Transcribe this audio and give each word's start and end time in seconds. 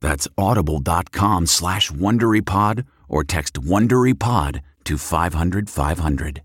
That's 0.00 0.28
audible.com 0.36 1.46
slash 1.46 1.90
WonderyPod 1.90 2.86
or 3.08 3.24
text 3.24 3.54
WonderyPod 3.54 4.60
to 4.84 4.98
500 4.98 5.70
500. 5.70 6.42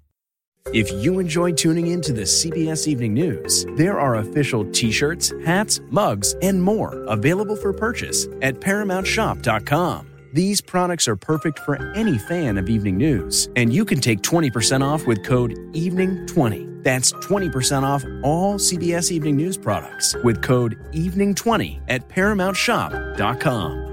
If 0.73 0.91
you 0.91 1.17
enjoy 1.19 1.53
tuning 1.53 1.87
in 1.87 2.01
to 2.01 2.13
the 2.13 2.21
CBS 2.21 2.87
Evening 2.87 3.15
News, 3.15 3.65
there 3.75 3.99
are 3.99 4.17
official 4.17 4.63
t-shirts, 4.71 5.33
hats, 5.43 5.79
mugs, 5.89 6.35
and 6.43 6.61
more 6.61 7.03
available 7.07 7.55
for 7.55 7.73
purchase 7.73 8.27
at 8.41 8.59
ParamountShop.com. 8.59 10.10
These 10.33 10.61
products 10.61 11.09
are 11.09 11.17
perfect 11.17 11.59
for 11.59 11.75
any 11.93 12.17
fan 12.17 12.57
of 12.57 12.69
evening 12.69 12.95
news, 12.95 13.49
and 13.57 13.73
you 13.73 13.83
can 13.83 13.99
take 13.99 14.21
20% 14.21 14.81
off 14.81 15.05
with 15.05 15.25
code 15.25 15.51
EVENING20. 15.73 16.83
That's 16.83 17.11
20% 17.13 17.83
off 17.83 18.05
all 18.23 18.55
CBS 18.55 19.11
Evening 19.11 19.35
News 19.35 19.57
products 19.57 20.15
with 20.23 20.41
code 20.41 20.79
EVENING20 20.93 21.81
at 21.89 22.07
ParamountShop.com. 22.07 23.87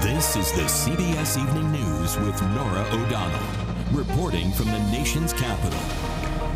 This 0.00 0.36
is 0.36 0.52
the 0.52 0.62
CBS 0.62 1.42
Evening 1.42 1.72
News 1.72 2.16
with 2.18 2.40
Norah 2.54 2.86
O'Donnell, 2.92 3.40
reporting 3.92 4.52
from 4.52 4.66
the 4.66 4.78
nation's 4.92 5.32
capital. 5.32 6.11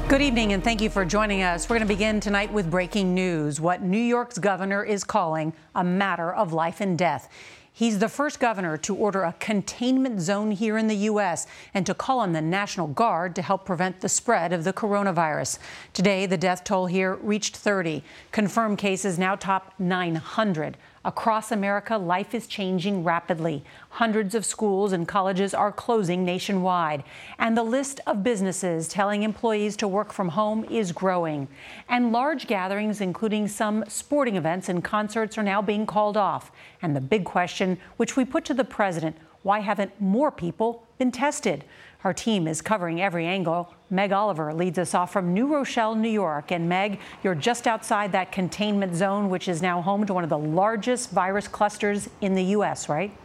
Good 0.08 0.22
evening, 0.22 0.52
and 0.52 0.62
thank 0.62 0.80
you 0.80 0.88
for 0.88 1.04
joining 1.04 1.42
us. 1.42 1.68
We're 1.68 1.78
going 1.78 1.88
to 1.88 1.92
begin 1.92 2.20
tonight 2.20 2.52
with 2.52 2.70
breaking 2.70 3.12
news 3.12 3.60
what 3.60 3.82
New 3.82 3.98
York's 3.98 4.38
governor 4.38 4.84
is 4.84 5.02
calling 5.02 5.52
a 5.74 5.82
matter 5.82 6.32
of 6.32 6.52
life 6.52 6.80
and 6.80 6.96
death. 6.96 7.28
He's 7.72 7.98
the 7.98 8.08
first 8.08 8.38
governor 8.38 8.76
to 8.78 8.94
order 8.94 9.24
a 9.24 9.34
containment 9.40 10.20
zone 10.20 10.52
here 10.52 10.78
in 10.78 10.86
the 10.86 10.94
U.S. 10.94 11.48
and 11.74 11.84
to 11.86 11.92
call 11.92 12.20
on 12.20 12.32
the 12.32 12.40
National 12.40 12.86
Guard 12.86 13.34
to 13.34 13.42
help 13.42 13.66
prevent 13.66 14.00
the 14.00 14.08
spread 14.08 14.52
of 14.52 14.62
the 14.62 14.72
coronavirus. 14.72 15.58
Today, 15.92 16.24
the 16.24 16.38
death 16.38 16.62
toll 16.62 16.86
here 16.86 17.16
reached 17.16 17.56
30. 17.56 18.04
Confirmed 18.30 18.78
cases 18.78 19.18
now 19.18 19.34
top 19.34 19.74
900. 19.80 20.76
Across 21.06 21.52
America, 21.52 21.96
life 21.96 22.34
is 22.34 22.48
changing 22.48 23.04
rapidly. 23.04 23.62
Hundreds 23.90 24.34
of 24.34 24.44
schools 24.44 24.92
and 24.92 25.06
colleges 25.06 25.54
are 25.54 25.70
closing 25.70 26.24
nationwide. 26.24 27.04
And 27.38 27.56
the 27.56 27.62
list 27.62 28.00
of 28.08 28.24
businesses 28.24 28.88
telling 28.88 29.22
employees 29.22 29.76
to 29.76 29.86
work 29.86 30.12
from 30.12 30.30
home 30.30 30.64
is 30.64 30.90
growing. 30.90 31.46
And 31.88 32.10
large 32.10 32.48
gatherings, 32.48 33.00
including 33.00 33.46
some 33.46 33.84
sporting 33.86 34.34
events 34.34 34.68
and 34.68 34.82
concerts, 34.82 35.38
are 35.38 35.44
now 35.44 35.62
being 35.62 35.86
called 35.86 36.16
off. 36.16 36.50
And 36.82 36.96
the 36.96 37.00
big 37.00 37.24
question, 37.24 37.78
which 37.98 38.16
we 38.16 38.24
put 38.24 38.44
to 38.46 38.54
the 38.54 38.64
president 38.64 39.16
why 39.46 39.60
haven't 39.60 39.92
more 40.00 40.32
people 40.32 40.82
been 40.98 41.12
tested? 41.12 41.64
Our 42.02 42.12
team 42.12 42.48
is 42.48 42.60
covering 42.60 43.00
every 43.00 43.26
angle. 43.26 43.72
Meg 43.90 44.10
Oliver 44.10 44.52
leads 44.52 44.76
us 44.76 44.92
off 44.92 45.12
from 45.12 45.32
New 45.32 45.46
Rochelle, 45.46 45.94
New 45.94 46.10
York. 46.10 46.50
And 46.50 46.68
Meg, 46.68 46.98
you're 47.22 47.36
just 47.36 47.68
outside 47.68 48.10
that 48.10 48.32
containment 48.32 48.96
zone, 48.96 49.30
which 49.30 49.46
is 49.46 49.62
now 49.62 49.80
home 49.80 50.04
to 50.06 50.12
one 50.12 50.24
of 50.24 50.30
the 50.30 50.36
largest 50.36 51.12
virus 51.12 51.46
clusters 51.46 52.10
in 52.20 52.34
the 52.34 52.42
U.S., 52.42 52.88
right? 52.88 53.16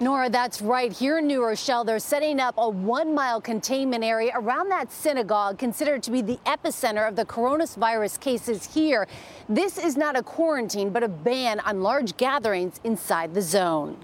Norah, 0.00 0.28
that's 0.28 0.60
right. 0.60 0.92
Here 0.92 1.18
in 1.18 1.28
New 1.28 1.44
Rochelle, 1.44 1.84
they're 1.84 2.00
setting 2.00 2.40
up 2.40 2.56
a 2.58 2.68
one 2.68 3.14
mile 3.14 3.40
containment 3.40 4.02
area 4.02 4.32
around 4.34 4.70
that 4.70 4.90
synagogue, 4.90 5.56
considered 5.56 6.02
to 6.02 6.10
be 6.10 6.20
the 6.20 6.40
epicenter 6.46 7.06
of 7.08 7.14
the 7.14 7.24
coronavirus 7.24 8.18
cases 8.18 8.74
here. 8.74 9.06
This 9.48 9.78
is 9.78 9.96
not 9.96 10.16
a 10.16 10.22
quarantine, 10.24 10.90
but 10.90 11.04
a 11.04 11.08
ban 11.08 11.60
on 11.60 11.80
large 11.80 12.16
gatherings 12.16 12.80
inside 12.82 13.32
the 13.32 13.40
zone. 13.40 13.96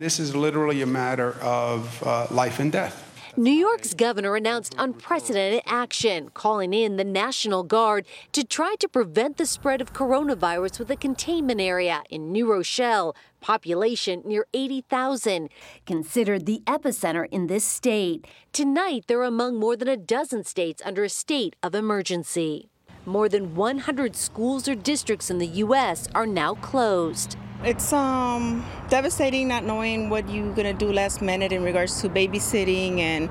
This 0.00 0.18
is 0.18 0.34
literally 0.34 0.82
a 0.82 0.86
matter 0.86 1.34
of 1.40 2.02
uh, 2.04 2.26
life 2.32 2.58
and 2.58 2.72
death. 2.72 3.12
New 3.36 3.52
York's 3.52 3.94
governor 3.94 4.34
announced 4.34 4.74
unprecedented 4.76 5.62
action, 5.66 6.30
calling 6.30 6.74
in 6.74 6.96
the 6.96 7.04
National 7.04 7.62
Guard 7.62 8.04
to 8.32 8.42
try 8.42 8.74
to 8.80 8.88
prevent 8.88 9.36
the 9.36 9.46
spread 9.46 9.80
of 9.80 9.92
coronavirus 9.92 10.80
with 10.80 10.90
a 10.90 10.96
containment 10.96 11.60
area 11.60 12.02
in 12.10 12.32
New 12.32 12.50
Rochelle, 12.50 13.14
population 13.40 14.20
near 14.24 14.46
80,000, 14.52 15.48
considered 15.86 16.46
the 16.46 16.60
epicenter 16.66 17.28
in 17.30 17.46
this 17.46 17.64
state. 17.64 18.26
Tonight, 18.52 19.04
they're 19.06 19.22
among 19.22 19.60
more 19.60 19.76
than 19.76 19.86
a 19.86 19.96
dozen 19.96 20.42
states 20.42 20.82
under 20.84 21.04
a 21.04 21.08
state 21.08 21.54
of 21.62 21.72
emergency. 21.72 22.68
More 23.06 23.28
than 23.28 23.54
100 23.54 24.16
schools 24.16 24.66
or 24.66 24.74
districts 24.74 25.30
in 25.30 25.38
the 25.38 25.46
U.S. 25.46 26.08
are 26.16 26.26
now 26.26 26.54
closed. 26.54 27.36
It's 27.64 27.94
um, 27.94 28.62
devastating 28.90 29.48
not 29.48 29.64
knowing 29.64 30.10
what 30.10 30.28
you're 30.28 30.52
going 30.52 30.66
to 30.66 30.74
do 30.74 30.92
last 30.92 31.22
minute 31.22 31.50
in 31.50 31.62
regards 31.62 31.98
to 32.02 32.10
babysitting 32.10 32.98
and 32.98 33.30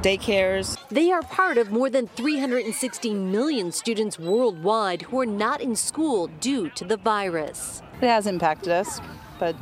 daycares. 0.00 0.78
They 0.88 1.12
are 1.12 1.20
part 1.20 1.58
of 1.58 1.70
more 1.70 1.90
than 1.90 2.06
360 2.06 3.12
million 3.12 3.72
students 3.72 4.18
worldwide 4.18 5.02
who 5.02 5.20
are 5.20 5.26
not 5.26 5.60
in 5.60 5.76
school 5.76 6.28
due 6.40 6.70
to 6.70 6.84
the 6.84 6.96
virus. 6.96 7.82
It 8.00 8.06
has 8.06 8.26
impacted 8.26 8.72
us, 8.72 9.02
but 9.38 9.54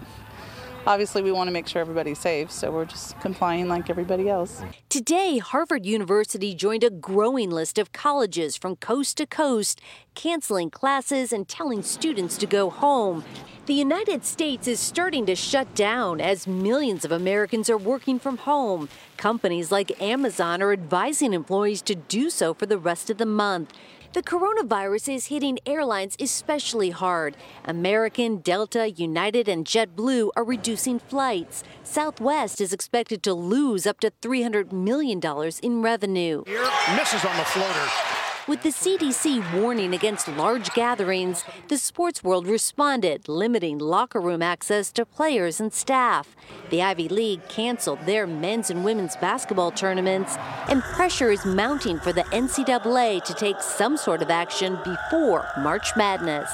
obviously 0.86 1.22
we 1.22 1.32
want 1.32 1.48
to 1.48 1.52
make 1.52 1.66
sure 1.66 1.80
everybody's 1.80 2.18
safe, 2.18 2.50
so 2.50 2.70
we're 2.70 2.84
just 2.84 3.18
complying 3.20 3.68
like 3.68 3.90
everybody 3.90 4.28
else. 4.28 4.62
Today, 4.88 5.38
Harvard 5.38 5.86
University 5.86 6.54
joined 6.54 6.84
a 6.84 6.90
growing 6.90 7.50
list 7.50 7.78
of 7.78 7.92
colleges 7.92 8.56
from 8.56 8.76
coast 8.76 9.16
to 9.18 9.26
coast, 9.26 9.80
canceling 10.14 10.70
classes 10.70 11.32
and 11.32 11.48
telling 11.48 11.82
students 11.82 12.36
to 12.38 12.46
go 12.46 12.70
home. 12.70 13.24
The 13.66 13.74
United 13.74 14.24
States 14.24 14.66
is 14.66 14.80
starting 14.80 15.24
to 15.26 15.36
shut 15.36 15.72
down 15.76 16.20
as 16.20 16.48
millions 16.48 17.04
of 17.04 17.12
Americans 17.12 17.70
are 17.70 17.78
working 17.78 18.18
from 18.18 18.38
home. 18.38 18.88
Companies 19.16 19.70
like 19.70 20.02
Amazon 20.02 20.60
are 20.60 20.72
advising 20.72 21.32
employees 21.32 21.80
to 21.82 21.94
do 21.94 22.28
so 22.28 22.54
for 22.54 22.66
the 22.66 22.76
rest 22.76 23.08
of 23.08 23.18
the 23.18 23.26
month. 23.26 23.72
The 24.12 24.22
coronavirus 24.22 25.14
is 25.14 25.26
hitting 25.28 25.58
airlines 25.64 26.16
especially 26.20 26.90
hard. 26.90 27.34
American, 27.64 28.42
Delta, 28.42 28.90
United, 28.90 29.48
and 29.48 29.64
JetBlue 29.64 30.32
are 30.36 30.44
reducing 30.44 30.98
flights. 30.98 31.64
Southwest 31.82 32.60
is 32.60 32.74
expected 32.74 33.22
to 33.22 33.32
lose 33.32 33.86
up 33.86 34.00
to 34.00 34.10
$300 34.20 34.70
million 34.70 35.18
in 35.62 35.80
revenue. 35.80 36.44
Here, 36.44 36.68
misses 36.94 37.24
on 37.24 37.38
the 37.38 37.44
floater. 37.44 38.21
With 38.48 38.64
the 38.64 38.70
CDC 38.70 39.62
warning 39.62 39.94
against 39.94 40.26
large 40.26 40.74
gatherings, 40.74 41.44
the 41.68 41.78
sports 41.78 42.24
world 42.24 42.48
responded, 42.48 43.28
limiting 43.28 43.78
locker 43.78 44.20
room 44.20 44.42
access 44.42 44.90
to 44.92 45.06
players 45.06 45.60
and 45.60 45.72
staff. 45.72 46.34
The 46.70 46.82
Ivy 46.82 47.08
League 47.08 47.48
canceled 47.48 48.00
their 48.04 48.26
men's 48.26 48.68
and 48.68 48.84
women's 48.84 49.14
basketball 49.14 49.70
tournaments, 49.70 50.36
and 50.68 50.82
pressure 50.82 51.30
is 51.30 51.46
mounting 51.46 52.00
for 52.00 52.12
the 52.12 52.24
NCAA 52.32 53.22
to 53.22 53.34
take 53.34 53.60
some 53.62 53.96
sort 53.96 54.22
of 54.22 54.30
action 54.30 54.76
before 54.84 55.46
March 55.58 55.94
Madness. 55.96 56.50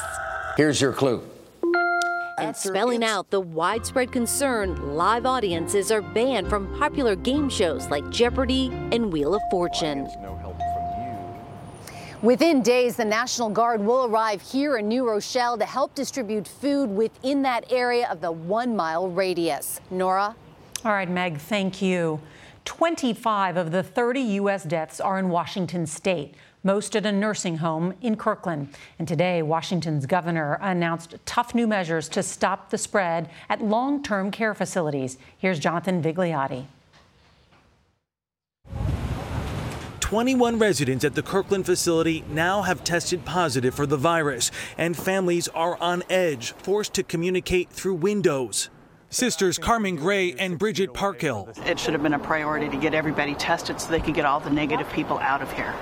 Here's 0.58 0.82
your 0.82 0.92
clue. 0.92 1.22
And 2.38 2.54
spelling 2.54 3.02
out 3.02 3.30
the 3.30 3.40
widespread 3.40 4.12
concern, 4.12 4.94
live 4.94 5.24
audiences 5.24 5.90
are 5.90 6.02
banned 6.02 6.48
from 6.48 6.78
popular 6.78 7.16
game 7.16 7.48
shows 7.48 7.88
like 7.88 8.08
Jeopardy 8.10 8.70
and 8.92 9.10
Wheel 9.10 9.34
of 9.34 9.42
Fortune. 9.50 10.06
Within 12.20 12.62
days, 12.62 12.96
the 12.96 13.04
National 13.04 13.48
Guard 13.48 13.80
will 13.80 14.06
arrive 14.06 14.42
here 14.42 14.78
in 14.78 14.88
New 14.88 15.08
Rochelle 15.08 15.56
to 15.56 15.64
help 15.64 15.94
distribute 15.94 16.48
food 16.48 16.90
within 16.90 17.42
that 17.42 17.72
area 17.72 18.08
of 18.10 18.20
the 18.20 18.32
one 18.32 18.74
mile 18.74 19.08
radius. 19.08 19.80
Norah? 19.88 20.34
All 20.84 20.90
right, 20.90 21.08
Meg, 21.08 21.38
thank 21.38 21.80
you. 21.80 22.20
25 22.64 23.56
of 23.56 23.70
the 23.70 23.84
30 23.84 24.20
U.S. 24.20 24.64
deaths 24.64 25.00
are 25.00 25.20
in 25.20 25.28
Washington 25.28 25.86
state, 25.86 26.34
most 26.64 26.96
at 26.96 27.06
a 27.06 27.12
nursing 27.12 27.58
home 27.58 27.94
in 28.02 28.16
Kirkland. 28.16 28.70
And 28.98 29.06
today, 29.06 29.40
Washington's 29.40 30.04
governor 30.04 30.58
announced 30.60 31.14
tough 31.24 31.54
new 31.54 31.68
measures 31.68 32.08
to 32.08 32.24
stop 32.24 32.70
the 32.70 32.78
spread 32.78 33.30
at 33.48 33.62
long 33.62 34.02
term 34.02 34.32
care 34.32 34.54
facilities. 34.54 35.18
Here's 35.38 35.60
Jonathan 35.60 36.02
Vigliotti. 36.02 36.66
21 40.08 40.58
residents 40.58 41.04
at 41.04 41.14
the 41.14 41.22
Kirkland 41.22 41.66
facility 41.66 42.24
now 42.30 42.62
have 42.62 42.82
tested 42.82 43.26
positive 43.26 43.74
for 43.74 43.84
the 43.84 43.98
virus, 43.98 44.50
and 44.78 44.96
families 44.96 45.48
are 45.48 45.76
on 45.82 46.02
edge, 46.08 46.52
forced 46.52 46.94
to 46.94 47.02
communicate 47.02 47.68
through 47.68 47.92
windows. 47.92 48.70
Sisters 49.10 49.58
Carmen 49.58 49.96
Gray 49.96 50.32
and 50.32 50.58
Bridget 50.58 50.94
Parkhill. 50.94 51.50
It 51.66 51.78
should 51.78 51.92
have 51.92 52.02
been 52.02 52.14
a 52.14 52.18
priority 52.18 52.70
to 52.70 52.78
get 52.78 52.94
everybody 52.94 53.34
tested 53.34 53.78
so 53.78 53.90
they 53.90 54.00
could 54.00 54.14
get 54.14 54.24
all 54.24 54.40
the 54.40 54.48
negative 54.48 54.90
people 54.94 55.18
out 55.18 55.42
of 55.42 55.52
here 55.52 55.74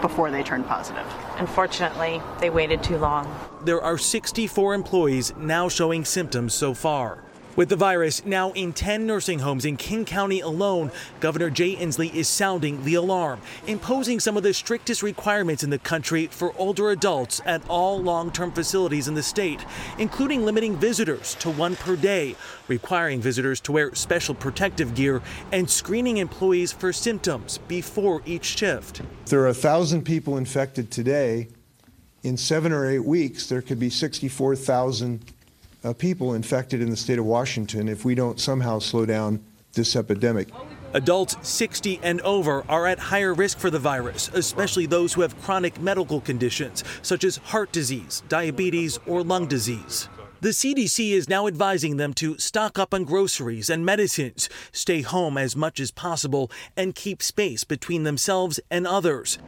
before 0.00 0.30
they 0.30 0.42
turned 0.42 0.66
positive. 0.66 1.04
Unfortunately, 1.36 2.22
they 2.40 2.48
waited 2.48 2.82
too 2.82 2.96
long. 2.96 3.30
There 3.66 3.82
are 3.82 3.98
64 3.98 4.72
employees 4.72 5.34
now 5.36 5.68
showing 5.68 6.06
symptoms 6.06 6.54
so 6.54 6.72
far. 6.72 7.25
With 7.56 7.70
the 7.70 7.76
virus 7.76 8.22
now 8.26 8.52
in 8.52 8.74
10 8.74 9.06
nursing 9.06 9.38
homes 9.38 9.64
in 9.64 9.78
King 9.78 10.04
County 10.04 10.40
alone, 10.40 10.92
Governor 11.20 11.48
Jay 11.48 11.74
Inslee 11.74 12.14
is 12.14 12.28
sounding 12.28 12.84
the 12.84 12.96
alarm, 12.96 13.40
imposing 13.66 14.20
some 14.20 14.36
of 14.36 14.42
the 14.42 14.52
strictest 14.52 15.02
requirements 15.02 15.64
in 15.64 15.70
the 15.70 15.78
country 15.78 16.26
for 16.26 16.52
older 16.58 16.90
adults 16.90 17.40
at 17.46 17.66
all 17.66 17.98
long 17.98 18.30
term 18.30 18.52
facilities 18.52 19.08
in 19.08 19.14
the 19.14 19.22
state, 19.22 19.64
including 19.96 20.44
limiting 20.44 20.76
visitors 20.76 21.34
to 21.36 21.48
one 21.48 21.76
per 21.76 21.96
day, 21.96 22.36
requiring 22.68 23.22
visitors 23.22 23.58
to 23.62 23.72
wear 23.72 23.94
special 23.94 24.34
protective 24.34 24.94
gear, 24.94 25.22
and 25.50 25.70
screening 25.70 26.18
employees 26.18 26.72
for 26.72 26.92
symptoms 26.92 27.56
before 27.68 28.20
each 28.26 28.44
shift. 28.58 29.00
There 29.24 29.40
are 29.40 29.46
1,000 29.46 30.02
people 30.02 30.36
infected 30.36 30.90
today. 30.90 31.48
In 32.22 32.36
seven 32.36 32.70
or 32.72 32.86
eight 32.90 33.04
weeks, 33.04 33.48
there 33.48 33.62
could 33.62 33.78
be 33.78 33.88
64,000 33.88 35.32
uh, 35.86 35.92
people 35.92 36.34
infected 36.34 36.82
in 36.82 36.90
the 36.90 36.96
state 36.96 37.18
of 37.18 37.24
Washington 37.24 37.88
if 37.88 38.04
we 38.04 38.14
don't 38.14 38.40
somehow 38.40 38.78
slow 38.78 39.06
down 39.06 39.40
this 39.74 39.94
epidemic. 39.94 40.48
Adults 40.94 41.36
60 41.42 42.00
and 42.02 42.20
over 42.22 42.64
are 42.68 42.86
at 42.86 42.98
higher 42.98 43.34
risk 43.34 43.58
for 43.58 43.70
the 43.70 43.78
virus, 43.78 44.30
especially 44.34 44.86
those 44.86 45.12
who 45.12 45.20
have 45.20 45.40
chronic 45.42 45.80
medical 45.80 46.20
conditions 46.20 46.82
such 47.02 47.22
as 47.22 47.36
heart 47.36 47.70
disease, 47.70 48.22
diabetes, 48.28 48.98
or 49.06 49.22
lung 49.22 49.46
disease. 49.46 50.08
The 50.40 50.50
CDC 50.50 51.12
is 51.12 51.28
now 51.28 51.46
advising 51.46 51.96
them 51.96 52.14
to 52.14 52.38
stock 52.38 52.78
up 52.78 52.92
on 52.92 53.04
groceries 53.04 53.70
and 53.70 53.86
medicines, 53.86 54.48
stay 54.72 55.02
home 55.02 55.38
as 55.38 55.56
much 55.56 55.80
as 55.80 55.90
possible, 55.90 56.50
and 56.76 56.94
keep 56.94 57.22
space 57.22 57.64
between 57.64 58.02
themselves 58.02 58.60
and 58.70 58.86
others. 58.86 59.38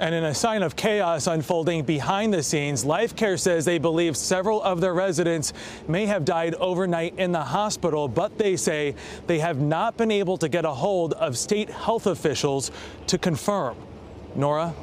And 0.00 0.14
in 0.14 0.24
a 0.24 0.34
sign 0.34 0.62
of 0.64 0.74
chaos 0.74 1.28
unfolding 1.28 1.84
behind 1.84 2.34
the 2.34 2.42
scenes, 2.42 2.84
Life 2.84 3.14
Care 3.14 3.36
says 3.36 3.64
they 3.64 3.78
believe 3.78 4.16
several 4.16 4.60
of 4.62 4.80
their 4.80 4.92
residents 4.92 5.52
may 5.86 6.06
have 6.06 6.24
died 6.24 6.54
overnight 6.56 7.16
in 7.16 7.30
the 7.30 7.42
hospital, 7.42 8.08
but 8.08 8.36
they 8.36 8.56
say 8.56 8.96
they 9.28 9.38
have 9.38 9.60
not 9.60 9.96
been 9.96 10.10
able 10.10 10.36
to 10.38 10.48
get 10.48 10.64
a 10.64 10.70
hold 10.72 11.12
of 11.14 11.38
state 11.38 11.70
health 11.70 12.06
officials 12.06 12.72
to 13.06 13.18
confirm. 13.18 13.76
Norah? 14.34 14.74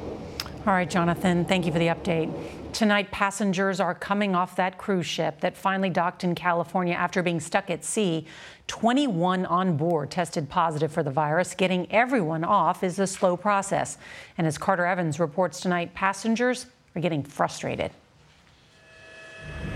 All 0.66 0.72
right, 0.72 0.88
Jonathan, 0.88 1.44
thank 1.44 1.66
you 1.66 1.72
for 1.72 1.78
the 1.78 1.88
update. 1.88 2.32
Tonight, 2.72 3.10
passengers 3.10 3.80
are 3.80 3.94
coming 3.94 4.34
off 4.34 4.56
that 4.56 4.78
cruise 4.78 5.04
ship 5.04 5.40
that 5.40 5.54
finally 5.54 5.90
docked 5.90 6.24
in 6.24 6.34
California 6.34 6.94
after 6.94 7.22
being 7.22 7.38
stuck 7.38 7.68
at 7.68 7.84
sea. 7.84 8.26
21 8.66 9.44
on 9.44 9.76
board 9.76 10.10
tested 10.10 10.48
positive 10.48 10.90
for 10.90 11.02
the 11.02 11.10
virus. 11.10 11.54
Getting 11.54 11.90
everyone 11.92 12.44
off 12.44 12.82
is 12.82 12.98
a 12.98 13.06
slow 13.06 13.36
process. 13.36 13.98
And 14.38 14.46
as 14.46 14.56
Carter 14.56 14.86
Evans 14.86 15.20
reports 15.20 15.60
tonight, 15.60 15.92
passengers 15.92 16.64
are 16.96 17.02
getting 17.02 17.22
frustrated. 17.22 17.90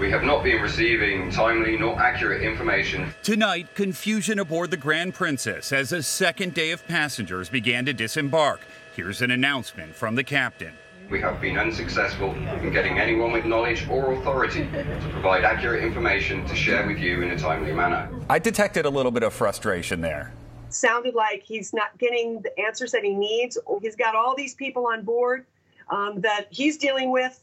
We 0.01 0.11
have 0.11 0.23
not 0.23 0.43
been 0.43 0.63
receiving 0.63 1.31
timely 1.31 1.77
nor 1.77 2.01
accurate 2.01 2.41
information. 2.43 3.13
Tonight, 3.23 3.75
confusion 3.75 4.39
aboard 4.39 4.71
the 4.71 4.77
Grand 4.79 5.13
Princess 5.13 5.71
as 5.71 5.93
a 5.93 6.03
second 6.03 6.55
day 6.55 6.71
of 6.71 6.87
passengers 6.87 7.51
began 7.51 7.85
to 7.85 7.93
disembark. 7.93 8.61
Here's 8.95 9.21
an 9.21 9.31
announcement 9.31 9.95
from 9.95 10.15
the 10.15 10.25
captain. 10.25 10.73
We 11.09 11.21
have 11.21 11.41
been 11.41 11.57
unsuccessful 11.57 12.35
in 12.35 12.73
getting 12.73 12.99
anyone 12.99 13.31
with 13.31 13.45
knowledge 13.45 13.87
or 13.89 14.15
authority 14.15 14.65
to 14.73 15.09
provide 15.13 15.45
accurate 15.45 15.85
information 15.85 16.45
to 16.47 16.55
share 16.57 16.85
with 16.85 16.99
you 16.99 17.23
in 17.23 17.31
a 17.31 17.39
timely 17.39 17.73
manner. 17.73 18.11
I 18.29 18.41
detected 18.41 18.87
a 18.87 18.91
little 18.91 19.13
bit 19.13 19.23
of 19.23 19.33
frustration 19.33 20.01
there. 20.01 20.33
Sounded 20.69 21.15
like 21.15 21.45
he's 21.45 21.73
not 21.73 21.97
getting 21.99 22.43
the 22.43 22.59
answers 22.59 22.91
that 22.91 23.05
he 23.05 23.15
needs. 23.15 23.57
He's 23.83 23.95
got 23.95 24.17
all 24.17 24.35
these 24.35 24.55
people 24.55 24.89
on 24.89 25.03
board 25.03 25.47
um, 25.91 26.21
that 26.23 26.47
he's 26.51 26.77
dealing 26.77 27.13
with. 27.13 27.41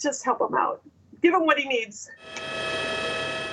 Just 0.00 0.24
help 0.24 0.40
him 0.40 0.56
out. 0.56 0.80
Give 1.20 1.34
him 1.34 1.44
what 1.44 1.58
he 1.58 1.68
needs. 1.68 2.10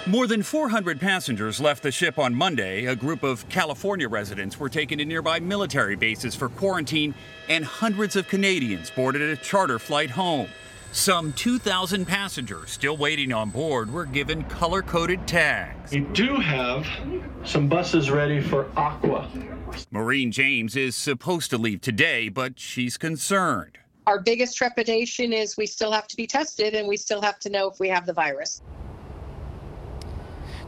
More 0.09 0.25
than 0.25 0.41
400 0.41 0.99
passengers 0.99 1.61
left 1.61 1.83
the 1.83 1.91
ship 1.91 2.17
on 2.17 2.33
Monday. 2.33 2.85
A 2.85 2.95
group 2.95 3.21
of 3.21 3.47
California 3.47 4.09
residents 4.09 4.59
were 4.59 4.67
taken 4.67 4.97
to 4.97 5.05
nearby 5.05 5.39
military 5.39 5.95
bases 5.95 6.33
for 6.33 6.49
quarantine, 6.49 7.13
and 7.47 7.63
hundreds 7.63 8.15
of 8.15 8.27
Canadians 8.27 8.89
boarded 8.89 9.21
a 9.21 9.35
charter 9.35 9.77
flight 9.77 10.09
home. 10.09 10.47
Some 10.93 11.31
2,000 11.33 12.07
passengers 12.07 12.71
still 12.71 12.97
waiting 12.97 13.31
on 13.31 13.51
board 13.51 13.93
were 13.93 14.05
given 14.05 14.45
color 14.45 14.81
coded 14.81 15.27
tags. 15.27 15.91
We 15.91 15.99
do 15.99 16.37
have 16.37 16.87
some 17.45 17.67
buses 17.67 18.09
ready 18.09 18.41
for 18.41 18.67
Aqua. 18.75 19.29
Maureen 19.91 20.31
James 20.31 20.75
is 20.75 20.95
supposed 20.95 21.51
to 21.51 21.59
leave 21.59 21.81
today, 21.81 22.29
but 22.29 22.59
she's 22.59 22.97
concerned. 22.97 23.77
Our 24.07 24.19
biggest 24.19 24.57
trepidation 24.57 25.33
is 25.33 25.55
we 25.55 25.67
still 25.67 25.91
have 25.91 26.07
to 26.07 26.15
be 26.15 26.25
tested 26.25 26.73
and 26.73 26.87
we 26.87 26.97
still 26.97 27.21
have 27.21 27.37
to 27.41 27.51
know 27.51 27.69
if 27.69 27.79
we 27.79 27.89
have 27.89 28.07
the 28.07 28.13
virus. 28.13 28.63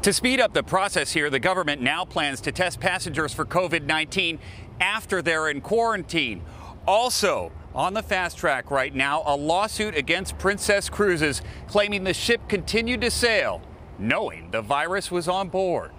To 0.04 0.12
speed 0.12 0.40
up 0.40 0.52
the 0.52 0.64
process 0.64 1.12
here, 1.12 1.30
the 1.30 1.40
government 1.40 1.80
now 1.80 2.06
plans 2.06 2.42
to 2.42 2.52
test 2.52 2.80
passengers 2.80 3.36
for 3.36 3.46
COVID 3.46 3.84
19 3.84 4.40
after 4.80 5.22
they're 5.22 5.50
in 5.50 5.62
quarantine. 5.62 6.42
Also, 6.88 7.52
on 7.76 7.94
the 7.94 8.02
fast 8.02 8.36
track 8.36 8.72
right 8.72 8.96
now, 8.96 9.22
a 9.28 9.36
lawsuit 9.36 9.96
against 9.96 10.40
Princess 10.40 10.90
Cruises 10.90 11.44
claiming 11.68 12.04
the 12.04 12.16
ship 12.16 12.42
continued 12.50 13.02
to 13.02 13.12
sail, 13.12 13.62
knowing 14.00 14.50
the 14.50 14.64
virus 14.64 15.12
was 15.12 15.28
on 15.28 15.50
board. 15.50 15.92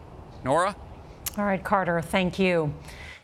Norah? 0.45 0.75
All 1.39 1.45
right, 1.45 1.63
Carter, 1.63 2.03
thank 2.03 2.41
you. 2.41 2.75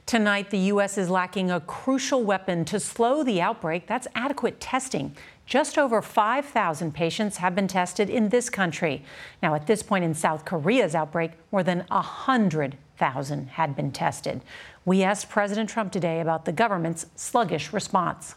Tonight, 0.06 0.50
the 0.50 0.58
U.S. 0.58 0.96
is 0.96 1.10
lacking 1.10 1.50
a 1.50 1.60
crucial 1.60 2.22
weapon 2.22 2.64
to 2.66 2.78
slow 2.78 3.24
the 3.24 3.42
outbreak. 3.42 3.88
That's 3.88 4.06
adequate 4.14 4.60
testing. 4.60 5.16
Just 5.48 5.78
over 5.78 6.02
5,000 6.02 6.92
patients 6.92 7.38
have 7.38 7.54
been 7.54 7.68
tested 7.68 8.10
in 8.10 8.28
this 8.28 8.50
country. 8.50 9.02
Now, 9.42 9.54
at 9.54 9.66
this 9.66 9.82
point 9.82 10.04
in 10.04 10.12
South 10.12 10.44
Korea's 10.44 10.94
outbreak, 10.94 11.30
more 11.50 11.62
than 11.62 11.84
100,000 11.88 13.48
had 13.48 13.74
been 13.74 13.90
tested. 13.90 14.42
We 14.84 15.02
asked 15.02 15.30
President 15.30 15.70
Trump 15.70 15.90
today 15.90 16.20
about 16.20 16.44
the 16.44 16.52
government's 16.52 17.06
sluggish 17.16 17.72
response. 17.72 18.34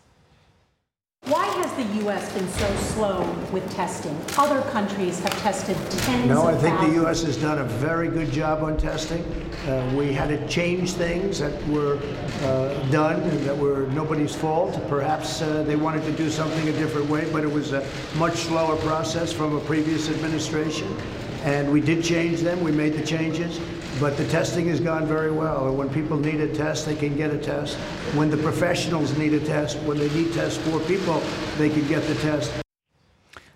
Why 1.25 1.46
has 1.46 1.72
the 1.74 1.84
U.S. 2.04 2.34
been 2.34 2.48
so 2.50 2.75
slow 2.78 3.22
with 3.54 3.72
testing? 3.75 4.20
Other 4.40 4.60
countries 4.72 5.20
have 5.20 5.32
tested 5.42 5.78
tens 6.01 6.25
No, 6.28 6.48
I 6.48 6.54
think 6.54 6.75
thousands. 6.75 6.96
the 6.96 7.01
U.S. 7.04 7.24
has 7.24 7.38
done 7.38 7.60
a 7.60 7.63
very 7.63 8.08
good 8.08 8.32
job 8.32 8.63
on 8.63 8.75
testing. 8.75 9.24
Uh, 9.68 9.94
we 9.96 10.13
had 10.13 10.30
to 10.30 10.48
change 10.48 10.94
things 10.94 11.38
that 11.38 11.54
were 11.68 12.00
uh, 12.42 12.74
done 12.90 13.22
and 13.22 13.40
that 13.42 13.56
were 13.56 13.86
nobody's 13.90 14.34
fault. 14.34 14.82
Perhaps 14.90 15.44
uh, 15.44 15.62
they 15.62 15.75
wanted 15.75 16.04
to 16.06 16.12
do 16.13 16.28
something 16.32 16.68
a 16.68 16.72
different 16.74 17.08
way, 17.08 17.30
but 17.32 17.44
it 17.44 17.51
was 17.51 17.72
a 17.72 17.88
much 18.18 18.38
slower 18.38 18.75
process 18.78 19.32
from 19.32 19.56
a 19.56 19.60
previous 19.62 20.10
administration. 20.10 20.92
And 21.44 21.72
we 21.72 21.82
did 21.82 22.04
change 22.04 22.40
them. 22.40 22.63
We 22.63 22.72
made 22.72 22.94
the 22.94 23.06
changes. 23.06 23.60
But 24.00 24.18
the 24.18 24.28
testing 24.28 24.68
has 24.70 24.80
gone 24.80 25.06
very 25.06 25.32
well. 25.32 25.68
And 25.68 25.78
when 25.78 25.90
people 25.90 26.18
need 26.18 26.42
a 26.42 26.54
test, 26.54 26.86
they 26.86 26.96
can 26.96 27.16
get 27.16 27.32
a 27.32 27.38
test. 27.38 27.76
When 28.16 28.30
the 28.30 28.38
professionals 28.38 29.18
need 29.18 29.34
a 29.34 29.40
test, 29.40 29.78
when 29.80 29.98
they 29.98 30.10
need 30.10 30.34
tests 30.34 30.58
for 30.70 30.80
people, 30.82 31.22
they 31.58 31.70
can 31.70 31.88
get 31.88 32.08
the 32.08 32.16
test. 32.16 32.52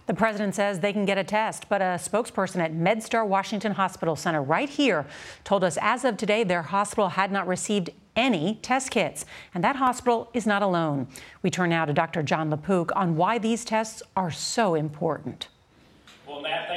The 0.08 0.14
president 0.14 0.54
says 0.54 0.80
they 0.80 0.94
can 0.94 1.06
get 1.06 1.18
a 1.18 1.24
test, 1.24 1.68
but 1.68 1.82
a 1.82 1.98
spokesperson 1.98 2.58
at 2.58 2.74
MedStar 2.74 3.28
Washington 3.28 3.72
Hospital 3.72 4.16
Center 4.16 4.44
right 4.44 4.70
here 4.70 5.08
told 5.44 5.64
us 5.64 5.80
as 5.82 6.06
of 6.06 6.18
today 6.18 6.44
their 6.44 6.62
hospital 6.62 7.10
had 7.10 7.32
not 7.32 7.48
received 7.48 7.90
any 8.16 8.60
test 8.62 8.92
kits. 8.92 9.26
And 9.54 9.64
that 9.64 9.78
hospital 9.78 10.30
is 10.34 10.46
not 10.46 10.62
alone. 10.62 11.08
We 11.42 11.50
turn 11.50 11.72
now 11.72 11.86
to 11.86 11.94
Dr. 11.94 12.22
Jon 12.22 12.52
LaPook 12.52 12.92
on 12.96 13.16
why 13.16 13.40
these 13.40 13.66
tests 13.66 14.04
are 14.16 14.32
so 14.32 14.76
important. 14.76 15.48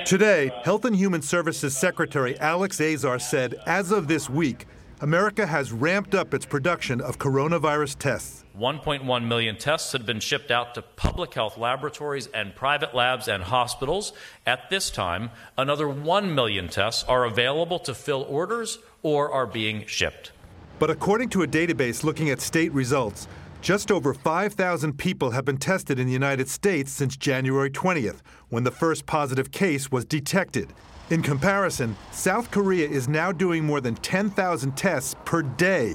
Today, 0.04 0.50
Health 0.62 0.84
and 0.84 0.96
Human 0.96 1.22
Services 1.22 1.76
Secretary 1.76 2.38
Alex 2.38 2.80
Azar 2.80 3.18
said 3.18 3.54
as 3.66 3.90
of 3.92 4.08
this 4.08 4.30
week, 4.30 4.66
America 5.00 5.46
has 5.46 5.72
ramped 5.72 6.14
up 6.14 6.34
its 6.34 6.44
production 6.44 7.00
of 7.00 7.18
coronavirus 7.18 7.98
tests. 7.98 8.44
1.1 8.58 9.26
million 9.26 9.56
tests 9.56 9.92
had 9.92 10.04
been 10.04 10.18
shipped 10.18 10.50
out 10.50 10.74
to 10.74 10.82
public 10.82 11.34
health 11.34 11.56
laboratories 11.56 12.26
and 12.28 12.54
private 12.56 12.94
labs 12.94 13.28
and 13.28 13.44
hospitals. 13.44 14.12
At 14.44 14.70
this 14.70 14.90
time, 14.90 15.30
another 15.56 15.88
1 15.88 16.34
million 16.34 16.68
tests 16.68 17.04
are 17.04 17.24
available 17.24 17.78
to 17.80 17.94
fill 17.94 18.26
orders 18.28 18.78
or 19.02 19.30
are 19.30 19.46
being 19.46 19.86
shipped. 19.86 20.32
But 20.80 20.90
according 20.90 21.28
to 21.30 21.42
a 21.42 21.46
database 21.46 22.02
looking 22.02 22.30
at 22.30 22.40
state 22.40 22.72
results, 22.72 23.28
just 23.60 23.90
over 23.90 24.14
5,000 24.14 24.98
people 24.98 25.30
have 25.30 25.44
been 25.44 25.58
tested 25.58 25.98
in 25.98 26.06
the 26.06 26.12
United 26.12 26.48
States 26.48 26.92
since 26.92 27.16
January 27.16 27.70
20th, 27.70 28.20
when 28.48 28.64
the 28.64 28.70
first 28.70 29.06
positive 29.06 29.50
case 29.50 29.90
was 29.90 30.04
detected. 30.04 30.72
In 31.10 31.22
comparison, 31.22 31.96
South 32.12 32.50
Korea 32.50 32.88
is 32.88 33.08
now 33.08 33.32
doing 33.32 33.64
more 33.64 33.80
than 33.80 33.94
10,000 33.96 34.76
tests 34.76 35.14
per 35.24 35.42
day. 35.42 35.94